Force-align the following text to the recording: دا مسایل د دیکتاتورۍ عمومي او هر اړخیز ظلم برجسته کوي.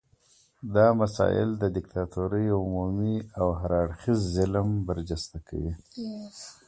دا 0.75 0.87
مسایل 1.01 1.49
د 1.57 1.63
دیکتاتورۍ 1.75 2.47
عمومي 2.61 3.15
او 3.39 3.47
هر 3.59 3.71
اړخیز 3.83 4.19
ظلم 4.35 4.67
برجسته 4.87 5.37
کوي. 5.47 5.73